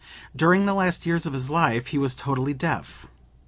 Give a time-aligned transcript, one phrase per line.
[0.35, 3.05] During the last years of his life he was totally deaf.